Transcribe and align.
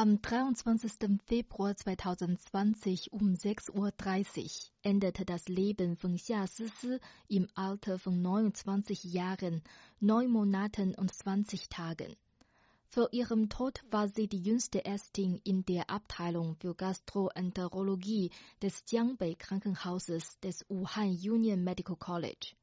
Am 0.00 0.22
23. 0.22 1.18
Februar 1.26 1.74
2020 1.74 3.12
um 3.12 3.34
6.30 3.34 3.72
Uhr 3.74 3.92
endete 4.82 5.24
das 5.24 5.48
Leben 5.48 5.96
von 5.96 6.14
Xia 6.14 6.46
Sisi 6.46 7.00
im 7.26 7.48
Alter 7.56 7.98
von 7.98 8.22
29 8.22 9.02
Jahren, 9.02 9.60
9 9.98 10.30
Monaten 10.30 10.94
und 10.94 11.12
20 11.12 11.68
Tagen. 11.68 12.14
Vor 12.86 13.08
ihrem 13.10 13.48
Tod 13.48 13.82
war 13.90 14.06
sie 14.06 14.28
die 14.28 14.40
jüngste 14.40 14.84
Ärztin 14.84 15.40
in 15.42 15.64
der 15.64 15.90
Abteilung 15.90 16.54
für 16.54 16.76
Gastroenterologie 16.76 18.30
des 18.62 18.84
Jiangbei 18.88 19.34
Krankenhauses 19.34 20.38
des 20.38 20.64
Wuhan 20.68 21.08
Union 21.08 21.64
Medical 21.64 21.96
College. 21.96 22.54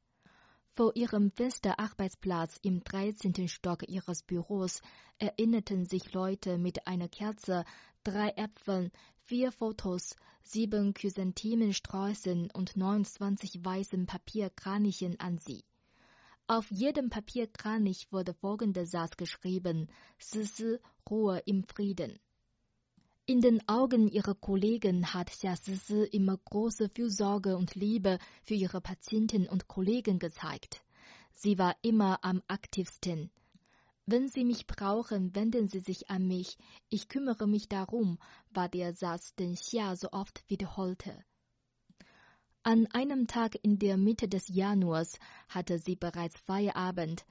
Vor 0.76 0.94
ihrem 0.94 1.30
Fensterarbeitsplatz 1.30 2.58
im 2.60 2.84
13. 2.84 3.48
Stock 3.48 3.88
ihres 3.88 4.22
Büros 4.22 4.82
erinnerten 5.18 5.86
sich 5.86 6.12
Leute 6.12 6.58
mit 6.58 6.86
einer 6.86 7.08
Kerze, 7.08 7.64
drei 8.04 8.28
Äpfeln, 8.36 8.90
vier 9.22 9.52
Fotos, 9.52 10.16
sieben 10.42 10.92
Chrysanthemensträußen 10.92 12.50
und 12.50 12.76
29 12.76 13.64
weißen 13.64 14.04
Papierkranichen 14.04 15.18
an 15.18 15.38
sie. 15.38 15.64
Auf 16.46 16.70
jedem 16.70 17.08
Papierkranich 17.08 18.12
wurde 18.12 18.34
folgender 18.34 18.84
Satz 18.84 19.16
geschrieben: 19.16 19.88
Sisi, 20.18 20.76
Ruhe 21.08 21.38
im 21.46 21.64
Frieden. 21.64 22.18
In 23.28 23.40
den 23.40 23.68
Augen 23.68 24.06
ihrer 24.06 24.36
Kollegen 24.36 25.12
hat 25.12 25.30
Xia 25.30 25.56
Sisi 25.56 26.04
immer 26.12 26.36
große 26.36 26.88
Fürsorge 26.88 27.56
und 27.56 27.74
Liebe 27.74 28.20
für 28.44 28.54
ihre 28.54 28.80
Patienten 28.80 29.48
und 29.48 29.66
Kollegen 29.66 30.20
gezeigt. 30.20 30.80
Sie 31.32 31.58
war 31.58 31.74
immer 31.82 32.20
am 32.22 32.40
aktivsten. 32.46 33.32
Wenn 34.06 34.28
Sie 34.28 34.44
mich 34.44 34.68
brauchen, 34.68 35.34
wenden 35.34 35.68
Sie 35.68 35.80
sich 35.80 36.08
an 36.08 36.28
mich. 36.28 36.56
Ich 36.88 37.08
kümmere 37.08 37.48
mich 37.48 37.68
darum, 37.68 38.20
war 38.50 38.68
der 38.68 38.94
Satz, 38.94 39.34
den 39.34 39.56
Xia 39.56 39.96
so 39.96 40.12
oft 40.12 40.44
wiederholte. 40.48 41.24
An 42.62 42.86
einem 42.92 43.26
Tag 43.26 43.58
in 43.60 43.80
der 43.80 43.96
Mitte 43.96 44.28
des 44.28 44.46
Januars 44.46 45.18
hatte 45.48 45.80
sie 45.80 45.96
bereits 45.96 46.38
Feierabend, 46.42 47.26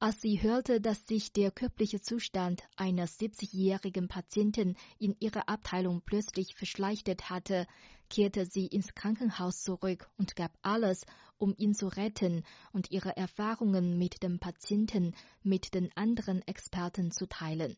als 0.00 0.22
sie 0.22 0.40
hörte, 0.40 0.80
dass 0.80 1.06
sich 1.06 1.30
der 1.32 1.50
körperliche 1.50 2.00
Zustand 2.00 2.62
eines 2.74 3.20
70-jährigen 3.20 4.08
Patienten 4.08 4.76
in 4.98 5.14
ihrer 5.20 5.46
Abteilung 5.50 6.00
plötzlich 6.00 6.54
verschlechtert 6.54 7.28
hatte, 7.28 7.66
kehrte 8.08 8.46
sie 8.46 8.66
ins 8.66 8.94
Krankenhaus 8.94 9.62
zurück 9.62 10.10
und 10.16 10.36
gab 10.36 10.52
alles, 10.62 11.04
um 11.36 11.54
ihn 11.58 11.74
zu 11.74 11.86
retten 11.88 12.44
und 12.72 12.90
ihre 12.90 13.14
Erfahrungen 13.14 13.98
mit 13.98 14.22
dem 14.22 14.38
Patienten 14.38 15.14
mit 15.42 15.74
den 15.74 15.94
anderen 15.94 16.40
Experten 16.48 17.10
zu 17.10 17.26
teilen. 17.26 17.76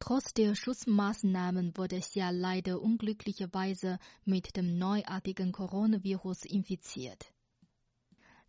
Trotz 0.00 0.34
der 0.34 0.56
Schutzmaßnahmen 0.56 1.76
wurde 1.76 2.00
Xia 2.00 2.30
leider 2.30 2.80
unglücklicherweise 2.80 4.00
mit 4.24 4.56
dem 4.56 4.76
neuartigen 4.76 5.52
Coronavirus 5.52 6.44
infiziert. 6.44 7.32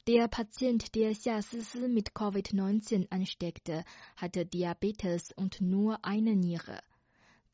Der 0.08 0.28
Patient, 0.28 0.96
der 0.96 1.12
Xia 1.12 1.42
Sisi 1.42 1.88
mit 1.88 2.14
Covid-19 2.14 3.08
ansteckte, 3.12 3.84
hatte 4.16 4.46
Diabetes 4.46 5.32
und 5.36 5.62
nur 5.62 6.04
eine 6.04 6.36
Niere. 6.36 6.80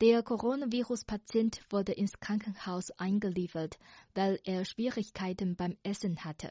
Der 0.00 0.22
Coronavirus-Patient 0.22 1.60
wurde 1.70 1.92
ins 1.92 2.18
Krankenhaus 2.20 2.92
eingeliefert, 2.92 3.78
weil 4.14 4.38
er 4.44 4.64
Schwierigkeiten 4.64 5.56
beim 5.56 5.76
Essen 5.82 6.24
hatte. 6.24 6.50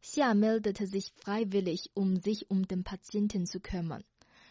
Xia 0.00 0.34
meldete 0.34 0.86
sich 0.86 1.12
freiwillig, 1.16 1.90
um 1.94 2.16
sich 2.16 2.48
um 2.48 2.66
den 2.66 2.84
Patienten 2.84 3.46
zu 3.46 3.60
kümmern. 3.60 4.04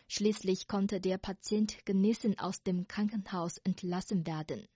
Schließlich 0.08 0.68
konnte 0.68 1.00
der 1.00 1.18
Patient 1.18 1.86
genesen 1.86 2.38
aus 2.38 2.62
dem 2.62 2.88
Krankenhaus 2.88 3.58
entlassen 3.59 4.28
werden. 4.28 4.68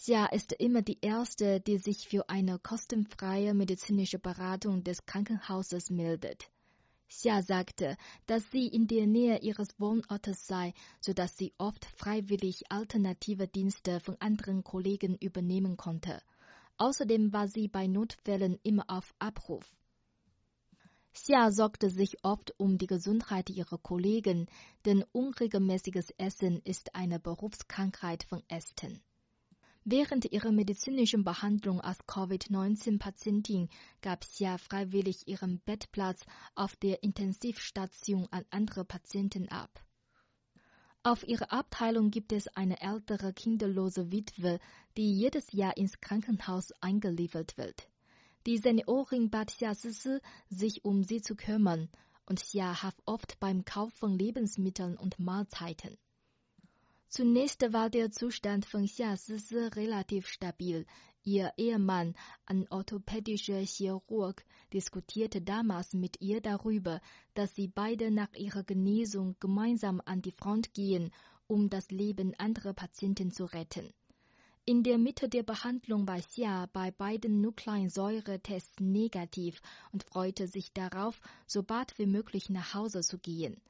Xia 0.00 0.26
ist 0.26 0.52
immer 0.52 0.80
die 0.80 0.98
Erste, 1.00 1.60
die 1.60 1.76
sich 1.76 2.08
für 2.08 2.28
eine 2.28 2.60
kostenfreie 2.60 3.52
medizinische 3.52 4.20
Beratung 4.20 4.84
des 4.84 5.04
Krankenhauses 5.06 5.90
meldet. 5.90 6.48
Xia 7.08 7.42
sagte, 7.42 7.96
dass 8.26 8.48
sie 8.52 8.68
in 8.68 8.86
der 8.86 9.08
Nähe 9.08 9.40
ihres 9.40 9.68
Wohnortes 9.80 10.46
sei, 10.46 10.72
so 11.00 11.12
dass 11.12 11.36
sie 11.36 11.52
oft 11.58 11.84
freiwillig 11.84 12.70
alternative 12.70 13.48
Dienste 13.48 13.98
von 13.98 14.16
anderen 14.20 14.62
Kollegen 14.62 15.16
übernehmen 15.16 15.76
konnte. 15.76 16.22
Außerdem 16.76 17.32
war 17.32 17.48
sie 17.48 17.66
bei 17.66 17.88
Notfällen 17.88 18.60
immer 18.62 18.84
auf 18.86 19.12
Abruf. 19.18 19.76
Xia 21.12 21.50
sorgte 21.50 21.90
sich 21.90 22.24
oft 22.24 22.54
um 22.56 22.78
die 22.78 22.86
Gesundheit 22.86 23.50
ihrer 23.50 23.78
Kollegen, 23.78 24.46
denn 24.84 25.04
unregelmäßiges 25.10 26.10
Essen 26.18 26.62
ist 26.62 26.94
eine 26.94 27.18
Berufskrankheit 27.18 28.22
von 28.22 28.44
Ästen. 28.46 29.02
Während 29.84 30.30
ihrer 30.32 30.52
medizinischen 30.52 31.24
Behandlung 31.24 31.80
als 31.80 31.98
Covid-19-Patientin 32.06 33.68
gab 34.02 34.20
Xia 34.22 34.58
freiwillig 34.58 35.28
ihren 35.28 35.60
Bettplatz 35.60 36.24
auf 36.54 36.76
der 36.76 37.02
Intensivstation 37.02 38.28
an 38.30 38.44
andere 38.50 38.84
Patienten 38.84 39.48
ab. 39.48 39.82
Auf 41.04 41.26
ihrer 41.26 41.52
Abteilung 41.52 42.10
gibt 42.10 42.32
es 42.32 42.48
eine 42.48 42.80
ältere 42.82 43.32
kinderlose 43.32 44.12
Witwe, 44.12 44.58
die 44.96 45.12
jedes 45.12 45.52
Jahr 45.52 45.76
ins 45.76 46.00
Krankenhaus 46.00 46.72
eingeliefert 46.80 47.56
wird. 47.56 47.88
Die 48.46 48.58
Seniorin 48.58 49.30
bat 49.30 49.48
Xia 49.48 49.74
Sisi, 49.74 50.18
sich 50.48 50.84
um 50.84 51.04
sie 51.04 51.22
zu 51.22 51.34
kümmern, 51.34 51.88
und 52.26 52.40
Xia 52.40 52.82
half 52.82 52.96
oft 53.06 53.40
beim 53.40 53.64
Kauf 53.64 53.92
von 53.94 54.18
Lebensmitteln 54.18 54.96
und 54.96 55.18
Mahlzeiten. 55.18 55.96
Zunächst 57.10 57.62
war 57.72 57.88
der 57.88 58.10
Zustand 58.10 58.66
von 58.66 58.84
Xia 58.84 59.16
Sisi 59.16 59.56
relativ 59.56 60.28
stabil. 60.28 60.84
Ihr 61.24 61.54
Ehemann, 61.56 62.14
ein 62.44 62.68
orthopädischer 62.68 63.60
Chirurg, 63.60 64.44
diskutierte 64.74 65.40
damals 65.40 65.94
mit 65.94 66.20
ihr 66.20 66.42
darüber, 66.42 67.00
dass 67.32 67.54
sie 67.54 67.66
beide 67.66 68.10
nach 68.10 68.34
ihrer 68.34 68.62
Genesung 68.62 69.36
gemeinsam 69.40 70.02
an 70.04 70.20
die 70.20 70.32
Front 70.32 70.74
gehen, 70.74 71.10
um 71.46 71.70
das 71.70 71.90
Leben 71.90 72.34
anderer 72.36 72.74
Patienten 72.74 73.30
zu 73.30 73.46
retten. 73.46 73.90
In 74.66 74.82
der 74.82 74.98
Mitte 74.98 75.30
der 75.30 75.44
Behandlung 75.44 76.06
war 76.06 76.20
Xia 76.20 76.68
bei 76.74 76.90
beiden 76.90 77.40
Nukleinsäuretests 77.40 78.80
negativ 78.80 79.62
und 79.92 80.04
freute 80.04 80.46
sich 80.46 80.74
darauf, 80.74 81.22
so 81.46 81.62
bald 81.62 81.98
wie 81.98 82.04
möglich 82.04 82.50
nach 82.50 82.74
Hause 82.74 83.00
zu 83.00 83.16
gehen. 83.18 83.62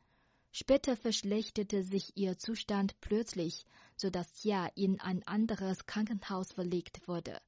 Später 0.50 0.96
verschlechterte 0.96 1.82
sich 1.82 2.16
ihr 2.16 2.38
Zustand 2.38 2.98
plötzlich, 3.00 3.64
so 3.96 4.10
dass 4.10 4.32
Xia 4.32 4.66
in 4.74 5.00
ein 5.00 5.22
anderes 5.26 5.86
Krankenhaus 5.86 6.52
verlegt 6.52 7.06
wurde. 7.06 7.40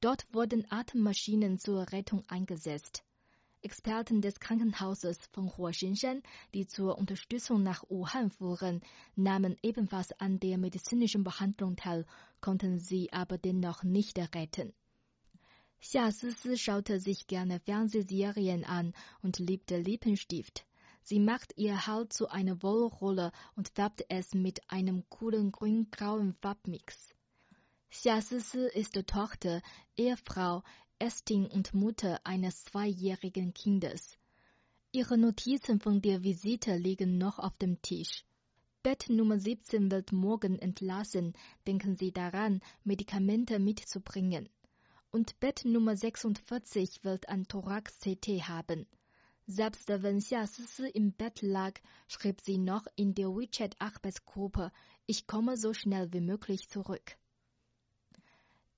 Dort 0.00 0.26
wurden 0.32 0.70
Atemmaschinen 0.70 1.58
zur 1.58 1.92
Rettung 1.92 2.24
eingesetzt. 2.28 3.04
Experten 3.60 4.20
des 4.20 4.40
Krankenhauses 4.40 5.18
von 5.30 5.56
Huoxinshan, 5.56 6.22
die 6.52 6.66
zur 6.66 6.98
Unterstützung 6.98 7.62
nach 7.62 7.84
Wuhan 7.88 8.30
fuhren, 8.30 8.80
nahmen 9.14 9.56
ebenfalls 9.62 10.12
an 10.18 10.40
der 10.40 10.58
medizinischen 10.58 11.22
Behandlung 11.22 11.76
teil, 11.76 12.04
konnten 12.40 12.80
sie 12.80 13.12
aber 13.12 13.38
dennoch 13.38 13.84
nicht 13.84 14.18
retten. 14.18 14.72
Xia 15.80 16.10
Sisi 16.10 16.58
schaute 16.58 16.98
sich 16.98 17.28
gerne 17.28 17.60
Fernsehserien 17.60 18.64
an 18.64 18.94
und 19.22 19.38
liebte 19.38 19.78
Lippenstift. 19.78 20.64
Sie 21.04 21.18
macht 21.18 21.52
ihr 21.56 21.86
Haar 21.86 22.08
zu 22.08 22.28
einer 22.28 22.62
Wollrolle 22.62 23.32
und 23.56 23.68
färbt 23.68 24.04
es 24.08 24.34
mit 24.34 24.70
einem 24.70 25.02
coolen 25.08 25.50
grün-grauen 25.50 26.34
Farbmix. 26.40 27.12
Xia 27.90 28.22
Sisi 28.22 28.68
ist 28.72 28.94
Tochter, 29.06 29.60
Ehefrau, 29.96 30.62
Ästin 30.98 31.46
und 31.46 31.74
Mutter 31.74 32.20
eines 32.24 32.64
zweijährigen 32.64 33.52
Kindes. 33.52 34.16
Ihre 34.92 35.18
Notizen 35.18 35.80
von 35.80 36.00
der 36.00 36.22
Visite 36.22 36.76
liegen 36.76 37.18
noch 37.18 37.38
auf 37.38 37.56
dem 37.56 37.82
Tisch. 37.82 38.24
Bett 38.82 39.08
Nummer 39.08 39.38
17 39.38 39.90
wird 39.90 40.12
morgen 40.12 40.58
entlassen. 40.58 41.34
Denken 41.66 41.96
Sie 41.96 42.12
daran, 42.12 42.60
Medikamente 42.84 43.58
mitzubringen. 43.58 44.48
Und 45.10 45.38
Bett 45.40 45.64
Nummer 45.64 45.96
46 45.96 47.04
wird 47.04 47.28
ein 47.28 47.46
Thorax-CT 47.48 48.48
haben. 48.48 48.86
Selbst 49.46 49.88
wenn 49.88 50.18
Xia 50.20 50.46
Sisi 50.46 50.88
im 50.88 51.12
Bett 51.12 51.42
lag, 51.42 51.74
schrieb 52.06 52.40
sie 52.40 52.58
noch 52.58 52.86
in 52.94 53.14
der 53.14 53.28
WeChat-Arbeitsgruppe, 53.28 54.70
ich 55.06 55.26
komme 55.26 55.56
so 55.56 55.74
schnell 55.74 56.12
wie 56.12 56.20
möglich 56.20 56.68
zurück. 56.68 57.16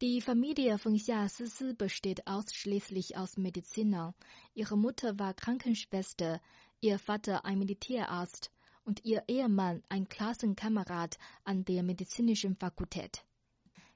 Die 0.00 0.20
Familie 0.20 0.78
von 0.78 0.96
Xia 0.96 1.28
Sisi 1.28 1.74
besteht 1.74 2.26
ausschließlich 2.26 3.16
aus 3.16 3.36
Medizinern. 3.36 4.14
Ihre 4.54 4.76
Mutter 4.76 5.18
war 5.18 5.34
Krankenschwester, 5.34 6.40
ihr 6.80 6.98
Vater 6.98 7.44
ein 7.44 7.58
Militärarzt 7.58 8.50
und 8.84 9.04
ihr 9.04 9.22
Ehemann 9.28 9.82
ein 9.88 10.08
Klassenkamerad 10.08 11.18
an 11.44 11.64
der 11.64 11.82
medizinischen 11.82 12.56
Fakultät. 12.56 13.24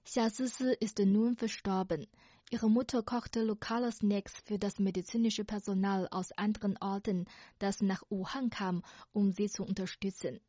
Xia 0.04 0.30
Sisi 0.30 0.74
ist 0.80 0.98
nun 0.98 1.36
verstorben. 1.36 2.06
Ihre 2.50 2.70
Mutter 2.70 3.02
kochte 3.02 3.42
lokale 3.42 3.92
Snacks 3.92 4.32
für 4.46 4.58
das 4.58 4.78
medizinische 4.78 5.44
Personal 5.44 6.08
aus 6.10 6.32
anderen 6.32 6.78
Orten, 6.78 7.26
das 7.58 7.82
nach 7.82 8.02
Wuhan 8.08 8.48
kam, 8.48 8.82
um 9.12 9.32
sie 9.32 9.48
zu 9.48 9.64
unterstützen. 9.64 10.40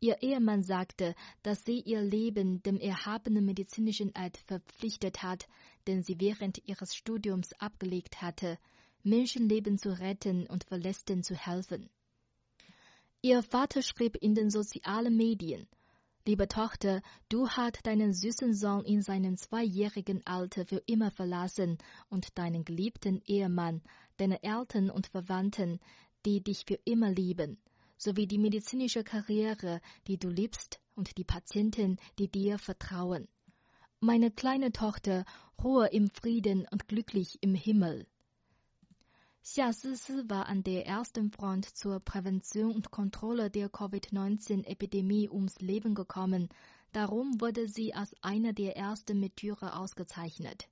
Ihr 0.00 0.22
Ehemann 0.22 0.62
sagte, 0.62 1.14
dass 1.42 1.64
sie 1.64 1.80
ihr 1.80 2.02
Leben 2.02 2.62
dem 2.62 2.78
erhabenen 2.78 3.46
medizinischen 3.46 4.14
Eid 4.14 4.36
verpflichtet 4.36 5.22
hat, 5.22 5.48
den 5.86 6.02
sie 6.02 6.20
während 6.20 6.68
ihres 6.68 6.94
Studiums 6.94 7.54
abgelegt 7.54 8.20
hatte, 8.20 8.58
Menschenleben 9.02 9.78
zu 9.78 9.98
retten 9.98 10.46
und 10.46 10.64
Verletzten 10.64 11.22
zu 11.22 11.34
helfen. 11.34 11.88
Ihr 13.22 13.42
Vater 13.42 13.80
schrieb 13.80 14.16
in 14.16 14.34
den 14.34 14.50
sozialen 14.50 15.16
Medien, 15.16 15.66
Liebe 16.28 16.46
Tochter, 16.46 17.00
du 17.30 17.48
hast 17.48 17.86
deinen 17.86 18.12
süßen 18.12 18.52
Sohn 18.52 18.84
in 18.84 19.00
seinem 19.00 19.38
zweijährigen 19.38 20.20
Alter 20.26 20.66
für 20.66 20.82
immer 20.84 21.10
verlassen 21.10 21.78
und 22.10 22.36
deinen 22.36 22.66
geliebten 22.66 23.22
Ehemann, 23.24 23.80
deine 24.18 24.42
Eltern 24.42 24.90
und 24.90 25.06
Verwandten, 25.06 25.80
die 26.26 26.42
dich 26.42 26.66
für 26.66 26.78
immer 26.84 27.10
lieben 27.10 27.56
sowie 27.96 28.26
die 28.26 28.36
medizinische 28.36 29.04
Karriere, 29.04 29.80
die 30.06 30.18
du 30.18 30.28
liebst, 30.28 30.80
und 30.94 31.16
die 31.16 31.24
Patienten, 31.24 31.96
die 32.18 32.28
dir 32.28 32.58
vertrauen. 32.58 33.26
Meine 33.98 34.30
kleine 34.30 34.70
Tochter, 34.70 35.24
ruhe 35.64 35.86
im 35.86 36.10
Frieden 36.10 36.68
und 36.70 36.88
glücklich 36.88 37.38
im 37.40 37.54
Himmel. 37.54 38.06
Xia 39.50 39.72
Sisi 39.72 40.28
war 40.28 40.44
an 40.44 40.62
der 40.62 40.86
ersten 40.86 41.30
Front 41.30 41.64
zur 41.74 42.00
Prävention 42.00 42.70
und 42.70 42.90
Kontrolle 42.90 43.48
der 43.48 43.70
Covid-19-Epidemie 43.70 45.30
ums 45.30 45.58
Leben 45.60 45.94
gekommen. 45.94 46.50
Darum 46.92 47.40
wurde 47.40 47.66
sie 47.66 47.94
als 47.94 48.14
einer 48.20 48.52
der 48.52 48.76
ersten 48.76 49.20
Märtyrer 49.20 49.80
ausgezeichnet. 49.80 50.68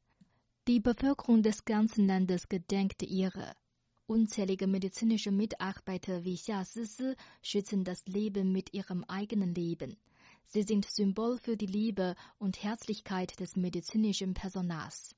Die 0.69 0.81
Bevölkerung 0.81 1.43
des 1.43 1.65
ganzen 1.65 2.07
Landes 2.07 2.51
gedenkt 2.51 3.03
ihrer. 3.03 3.57
Unzählige 4.07 4.67
medizinische 4.67 5.31
Mitarbeiter 5.31 6.25
wie 6.25 6.37
Xia 6.37 6.63
Sisi 6.67 7.15
schützen 7.41 7.83
das 7.83 8.07
Leben 8.07 8.53
mit 8.53 8.75
ihrem 8.75 9.05
eigenen 9.05 9.55
Leben. 9.55 9.97
Sie 10.45 10.65
sind 10.65 10.85
Symbol 10.85 11.39
für 11.39 11.57
die 11.57 11.65
Liebe 11.65 12.15
und 12.37 12.63
Herzlichkeit 12.63 13.41
des 13.41 13.57
medizinischen 13.57 14.35
Personals. 14.35 15.15